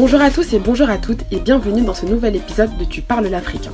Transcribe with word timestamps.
Bonjour 0.00 0.22
à 0.22 0.30
tous 0.30 0.54
et 0.54 0.58
bonjour 0.58 0.88
à 0.88 0.96
toutes 0.96 1.30
et 1.30 1.40
bienvenue 1.40 1.82
dans 1.82 1.92
ce 1.92 2.06
nouvel 2.06 2.34
épisode 2.34 2.74
de 2.78 2.86
Tu 2.86 3.02
parles 3.02 3.26
l'africain. 3.26 3.70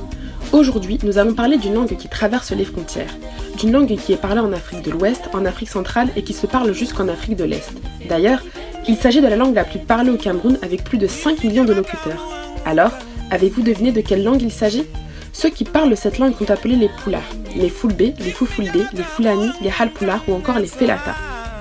Aujourd'hui, 0.51 0.99
nous 1.03 1.19
allons 1.19 1.33
parler 1.33 1.57
d'une 1.57 1.73
langue 1.73 1.95
qui 1.95 2.09
traverse 2.09 2.51
les 2.51 2.65
frontières, 2.65 3.15
d'une 3.57 3.71
langue 3.71 3.95
qui 3.95 4.11
est 4.11 4.21
parlée 4.21 4.41
en 4.41 4.51
Afrique 4.51 4.83
de 4.83 4.91
l'Ouest, 4.91 5.29
en 5.31 5.45
Afrique 5.45 5.69
centrale 5.69 6.09
et 6.17 6.23
qui 6.23 6.33
se 6.33 6.45
parle 6.45 6.73
jusqu'en 6.73 7.07
Afrique 7.07 7.37
de 7.37 7.45
l'Est. 7.45 7.71
D'ailleurs, 8.09 8.43
il 8.89 8.97
s'agit 8.97 9.21
de 9.21 9.27
la 9.27 9.37
langue 9.37 9.55
la 9.55 9.63
plus 9.63 9.79
parlée 9.79 10.09
au 10.09 10.17
Cameroun 10.17 10.57
avec 10.63 10.83
plus 10.83 10.97
de 10.97 11.07
5 11.07 11.45
millions 11.45 11.63
de 11.63 11.71
locuteurs. 11.71 12.27
Alors, 12.65 12.91
avez-vous 13.31 13.61
deviné 13.61 13.93
de 13.93 14.01
quelle 14.01 14.25
langue 14.25 14.41
il 14.41 14.51
s'agit? 14.51 14.83
Ceux 15.31 15.49
qui 15.49 15.63
parlent 15.63 15.95
cette 15.95 16.19
langue 16.19 16.37
sont 16.37 16.51
appelés 16.51 16.75
les 16.75 16.89
Poulards, 16.89 17.21
les 17.55 17.69
Fulbe, 17.69 18.01
les 18.01 18.31
Fufulde, 18.31 18.85
les 18.93 19.03
Fulani, 19.03 19.47
les 19.61 19.71
Halpoulards 19.79 20.25
ou 20.27 20.33
encore 20.33 20.59
les 20.59 20.67
Felata. 20.67 21.15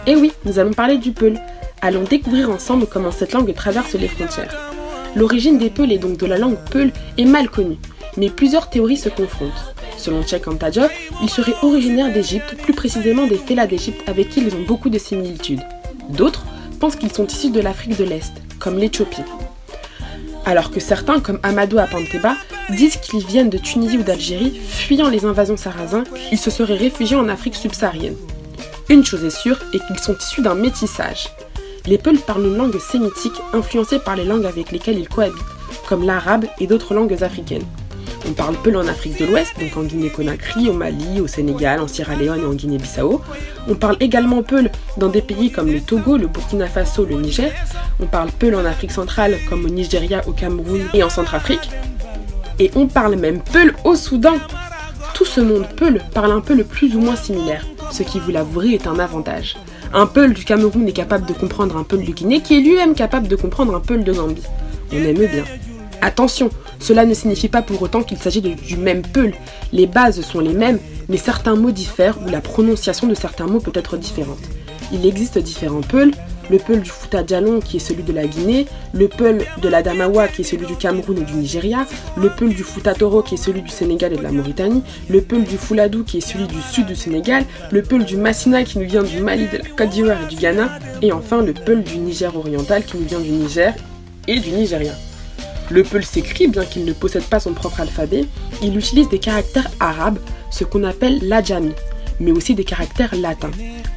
Et 0.08 0.16
oui, 0.16 0.32
nous 0.44 0.58
allons 0.58 0.72
parler 0.72 0.98
du 0.98 1.12
Peul. 1.12 1.38
Allons 1.82 2.04
découvrir 2.04 2.50
ensemble 2.50 2.86
comment 2.86 3.10
cette 3.10 3.32
langue 3.32 3.52
traverse 3.54 3.94
les 3.94 4.08
frontières. 4.08 4.72
L'origine 5.14 5.58
des 5.58 5.70
Peuls 5.70 5.92
et 5.92 5.98
donc 5.98 6.16
de 6.16 6.26
la 6.26 6.38
langue 6.38 6.58
Peul 6.70 6.90
est 7.18 7.24
mal 7.24 7.48
connue, 7.48 7.78
mais 8.16 8.30
plusieurs 8.30 8.70
théories 8.70 8.96
se 8.96 9.08
confrontent. 9.08 9.74
Selon 9.98 10.26
Cheikh 10.26 10.48
Anta 10.48 10.70
Diop, 10.70 10.90
ils 11.22 11.30
seraient 11.30 11.54
originaires 11.62 12.12
d'Égypte, 12.12 12.56
plus 12.62 12.74
précisément 12.74 13.26
des 13.26 13.38
Fela 13.38 13.66
d'Égypte 13.66 14.08
avec 14.08 14.30
qui 14.30 14.40
ils 14.40 14.54
ont 14.54 14.64
beaucoup 14.66 14.88
de 14.88 14.98
similitudes. 14.98 15.62
D'autres 16.10 16.44
pensent 16.80 16.96
qu'ils 16.96 17.12
sont 17.12 17.26
issus 17.26 17.50
de 17.50 17.60
l'Afrique 17.60 17.98
de 17.98 18.04
l'Est, 18.04 18.32
comme 18.58 18.78
l'Éthiopie. 18.78 19.22
Alors 20.44 20.70
que 20.70 20.80
certains, 20.80 21.20
comme 21.20 21.40
Amadou 21.42 21.78
Apanteba, 21.78 22.36
disent 22.70 22.96
qu'ils 22.96 23.24
viennent 23.24 23.50
de 23.50 23.58
Tunisie 23.58 23.98
ou 23.98 24.02
d'Algérie, 24.02 24.60
fuyant 24.68 25.08
les 25.08 25.24
invasions 25.24 25.56
sarrasins, 25.56 26.04
ils 26.30 26.38
se 26.38 26.50
seraient 26.50 26.76
réfugiés 26.76 27.16
en 27.16 27.28
Afrique 27.28 27.56
subsaharienne. 27.56 28.16
Une 28.88 29.04
chose 29.04 29.24
est 29.24 29.30
sûre, 29.30 29.58
est 29.72 29.84
qu'ils 29.86 29.98
sont 29.98 30.16
issus 30.16 30.42
d'un 30.42 30.54
métissage. 30.54 31.28
Les 31.86 31.98
Peuls 31.98 32.18
parlent 32.18 32.46
une 32.46 32.56
langue 32.56 32.78
sémitique 32.80 33.40
influencée 33.52 34.00
par 34.00 34.16
les 34.16 34.24
langues 34.24 34.46
avec 34.46 34.72
lesquelles 34.72 34.98
ils 34.98 35.08
cohabitent, 35.08 35.36
comme 35.88 36.04
l'arabe 36.04 36.46
et 36.58 36.66
d'autres 36.66 36.94
langues 36.94 37.22
africaines. 37.22 37.62
On 38.28 38.32
parle 38.32 38.56
Peul 38.56 38.76
en 38.76 38.88
Afrique 38.88 39.20
de 39.20 39.24
l'Ouest, 39.24 39.52
donc 39.60 39.76
en 39.76 39.84
Guinée-Conakry, 39.84 40.68
au 40.68 40.72
Mali, 40.72 41.20
au 41.20 41.28
Sénégal, 41.28 41.80
en 41.80 41.86
Sierra 41.86 42.16
Leone 42.16 42.40
et 42.40 42.44
en 42.44 42.54
Guinée-Bissau. 42.54 43.20
On 43.68 43.76
parle 43.76 43.96
également 44.00 44.42
Peul 44.42 44.72
dans 44.96 45.08
des 45.08 45.22
pays 45.22 45.52
comme 45.52 45.70
le 45.70 45.80
Togo, 45.80 46.16
le 46.16 46.26
Burkina 46.26 46.66
Faso, 46.66 47.04
le 47.04 47.14
Niger. 47.14 47.52
On 48.00 48.06
parle 48.06 48.30
Peul 48.36 48.56
en 48.56 48.64
Afrique 48.64 48.90
centrale, 48.90 49.36
comme 49.48 49.64
au 49.64 49.68
Nigeria, 49.68 50.22
au 50.26 50.32
Cameroun 50.32 50.80
et 50.92 51.04
en 51.04 51.08
Centrafrique. 51.08 51.70
Et 52.58 52.72
on 52.74 52.88
parle 52.88 53.14
même 53.14 53.40
Peul 53.52 53.74
au 53.84 53.94
Soudan. 53.94 54.34
Tout 55.14 55.24
ce 55.24 55.40
monde 55.40 55.68
Peul 55.76 56.00
parle 56.12 56.32
un 56.32 56.40
peu 56.40 56.54
le 56.54 56.64
plus 56.64 56.96
ou 56.96 57.00
moins 57.00 57.16
similaire, 57.16 57.64
ce 57.92 58.02
qui, 58.02 58.18
vous 58.18 58.32
l'avouerez, 58.32 58.70
est 58.70 58.88
un 58.88 58.98
avantage. 58.98 59.56
Un 59.98 60.04
Peul 60.04 60.34
du 60.34 60.44
Cameroun 60.44 60.86
est 60.86 60.92
capable 60.92 61.24
de 61.24 61.32
comprendre 61.32 61.74
un 61.78 61.82
Peul 61.82 62.02
du 62.02 62.12
Guinée, 62.12 62.42
qui 62.42 62.54
est 62.54 62.60
lui-même 62.60 62.94
capable 62.94 63.28
de 63.28 63.34
comprendre 63.34 63.74
un 63.74 63.80
Peul 63.80 64.04
de 64.04 64.12
Gambie. 64.12 64.42
On 64.92 64.96
aime 64.96 65.16
bien. 65.16 65.44
Attention, 66.02 66.50
cela 66.78 67.06
ne 67.06 67.14
signifie 67.14 67.48
pas 67.48 67.62
pour 67.62 67.80
autant 67.80 68.02
qu'il 68.02 68.18
s'agit 68.18 68.42
du 68.42 68.76
même 68.76 69.00
Peul. 69.00 69.32
Les 69.72 69.86
bases 69.86 70.20
sont 70.20 70.40
les 70.40 70.52
mêmes, 70.52 70.78
mais 71.08 71.16
certains 71.16 71.56
mots 71.56 71.70
diffèrent 71.70 72.18
ou 72.22 72.28
la 72.28 72.42
prononciation 72.42 73.06
de 73.06 73.14
certains 73.14 73.46
mots 73.46 73.58
peut 73.58 73.72
être 73.74 73.96
différente. 73.96 74.42
Il 74.92 75.06
existe 75.06 75.38
différents 75.38 75.80
Peuls, 75.80 76.10
le 76.50 76.58
Peul 76.58 76.80
du 76.80 76.90
Fouta 76.90 77.24
Djalon 77.26 77.60
qui 77.60 77.76
est 77.76 77.80
celui 77.80 78.02
de 78.02 78.12
la 78.12 78.26
Guinée, 78.26 78.66
le 78.92 79.08
Peul 79.08 79.44
de 79.60 79.68
la 79.68 79.82
Damawa 79.82 80.28
qui 80.28 80.42
est 80.42 80.44
celui 80.44 80.66
du 80.66 80.76
Cameroun 80.76 81.18
et 81.18 81.24
du 81.24 81.34
Nigeria, 81.34 81.86
le 82.16 82.28
Peul 82.30 82.50
du 82.50 82.62
Fouta 82.62 82.94
Toro 82.94 83.22
qui 83.22 83.34
est 83.34 83.38
celui 83.38 83.62
du 83.62 83.68
Sénégal 83.70 84.12
et 84.12 84.16
de 84.16 84.22
la 84.22 84.32
Mauritanie, 84.32 84.82
le 85.08 85.20
Peul 85.20 85.44
du 85.44 85.56
Fouladou 85.56 86.04
qui 86.04 86.18
est 86.18 86.20
celui 86.20 86.46
du 86.46 86.60
sud 86.60 86.86
du 86.86 86.96
Sénégal, 86.96 87.44
le 87.70 87.82
Peul 87.82 88.04
du 88.04 88.16
Massina 88.16 88.64
qui 88.64 88.78
nous 88.78 88.86
vient 88.86 89.02
du 89.02 89.20
Mali, 89.20 89.46
de 89.48 89.58
la 89.58 89.64
Côte 89.64 89.94
et 89.96 90.34
du 90.34 90.40
Ghana, 90.40 90.78
et 91.02 91.12
enfin 91.12 91.42
le 91.42 91.52
Peul 91.52 91.82
du 91.82 91.98
Niger 91.98 92.34
oriental 92.36 92.84
qui 92.84 92.96
nous 92.96 93.06
vient 93.06 93.20
du 93.20 93.30
Niger 93.30 93.74
et 94.28 94.38
du 94.40 94.50
Nigeria. 94.50 94.92
Le 95.70 95.82
Peul 95.82 96.04
s'écrit, 96.04 96.46
bien 96.46 96.64
qu'il 96.64 96.84
ne 96.84 96.92
possède 96.92 97.24
pas 97.24 97.40
son 97.40 97.52
propre 97.52 97.80
alphabet, 97.80 98.24
il 98.62 98.76
utilise 98.76 99.08
des 99.08 99.18
caractères 99.18 99.68
arabes, 99.80 100.18
ce 100.50 100.64
qu'on 100.64 100.84
appelle 100.84 101.18
l'adjami, 101.22 101.72
mais 102.20 102.32
aussi 102.32 102.54
des 102.54 102.64
caractères 102.64 103.14
latins. 103.14 103.50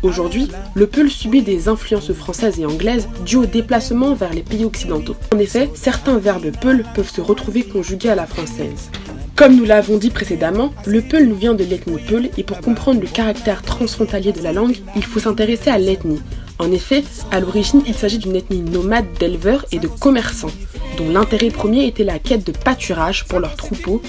Aujourd'hui, 0.03 0.49
le 0.73 0.87
Peul 0.87 1.09
subit 1.09 1.41
des 1.41 1.67
influences 1.67 2.13
françaises 2.13 2.59
et 2.59 2.65
anglaises 2.65 3.07
dues 3.25 3.37
au 3.37 3.45
déplacement 3.45 4.13
vers 4.13 4.33
les 4.33 4.43
pays 4.43 4.65
occidentaux. 4.65 5.15
En 5.33 5.39
effet, 5.39 5.69
certains 5.75 6.17
verbes 6.17 6.51
Peul 6.61 6.83
peuvent 6.95 7.09
se 7.09 7.21
retrouver 7.21 7.63
conjugués 7.63 8.09
à 8.09 8.15
la 8.15 8.27
française. 8.27 8.89
Comme 9.35 9.55
nous 9.55 9.65
l'avons 9.65 9.97
dit 9.97 10.09
précédemment, 10.09 10.73
le 10.85 11.01
Peul 11.01 11.27
nous 11.27 11.35
vient 11.35 11.53
de 11.53 11.63
l'ethnie 11.63 12.01
Peul 12.07 12.29
et 12.37 12.43
pour 12.43 12.59
comprendre 12.59 13.01
le 13.01 13.07
caractère 13.07 13.61
transfrontalier 13.61 14.33
de 14.33 14.41
la 14.41 14.51
langue, 14.51 14.77
il 14.95 15.03
faut 15.03 15.19
s'intéresser 15.19 15.69
à 15.69 15.77
l'ethnie. 15.77 16.21
En 16.59 16.71
effet, 16.73 17.03
à 17.31 17.39
l'origine, 17.39 17.81
il 17.87 17.93
s'agit 17.93 18.17
d'une 18.17 18.35
ethnie 18.35 18.61
nomade 18.61 19.05
d'éleveurs 19.17 19.65
et 19.71 19.79
de 19.79 19.87
commerçants 19.87 20.51
dont 20.99 21.09
l'intérêt 21.09 21.49
premier 21.49 21.87
était 21.87 22.03
la 22.03 22.19
quête 22.19 22.45
de 22.45 22.51
pâturage 22.51 23.25
pour 23.25 23.39
leurs 23.39 23.55
troupeaux, 23.55 24.01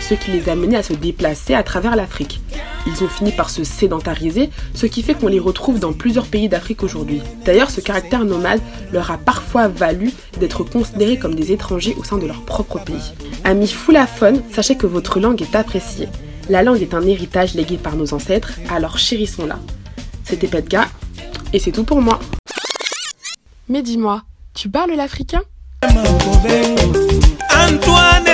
ce 0.00 0.14
qui 0.14 0.30
les 0.30 0.48
a 0.48 0.54
menés 0.54 0.76
à 0.76 0.82
se 0.82 0.92
déplacer 0.92 1.54
à 1.54 1.62
travers 1.62 1.96
l'Afrique. 1.96 2.40
Ils 2.86 3.02
ont 3.02 3.08
fini 3.08 3.32
par 3.32 3.50
se 3.50 3.64
sédentariser, 3.64 4.50
ce 4.74 4.86
qui 4.86 5.02
fait 5.02 5.14
qu'on 5.14 5.28
les 5.28 5.40
retrouve 5.40 5.80
dans 5.80 5.92
plusieurs 5.92 6.26
pays 6.26 6.48
d'Afrique 6.48 6.82
aujourd'hui. 6.82 7.20
D'ailleurs, 7.44 7.70
ce 7.70 7.80
caractère 7.80 8.24
nomade 8.24 8.60
leur 8.92 9.10
a 9.10 9.18
parfois 9.18 9.68
valu 9.68 10.12
d'être 10.38 10.62
considérés 10.62 11.18
comme 11.18 11.34
des 11.34 11.52
étrangers 11.52 11.96
au 11.98 12.04
sein 12.04 12.18
de 12.18 12.26
leur 12.26 12.42
propre 12.42 12.78
pays. 12.78 13.12
Amis 13.44 13.68
foulafone, 13.68 14.42
sachez 14.52 14.76
que 14.76 14.86
votre 14.86 15.18
langue 15.18 15.42
est 15.42 15.56
appréciée. 15.56 16.08
La 16.48 16.62
langue 16.62 16.80
est 16.80 16.94
un 16.94 17.02
héritage 17.02 17.54
légué 17.54 17.76
par 17.76 17.96
nos 17.96 18.14
ancêtres, 18.14 18.52
alors 18.70 18.98
chérissons-la. 18.98 19.58
C'était 20.22 20.46
Petga, 20.46 20.86
et 21.52 21.58
c'est 21.58 21.72
tout 21.72 21.84
pour 21.84 22.00
moi. 22.00 22.20
Mais 23.68 23.82
dis-moi, 23.82 24.22
tu 24.54 24.68
parles 24.68 24.92
l'africain? 24.92 25.42
Antoine 27.50 28.25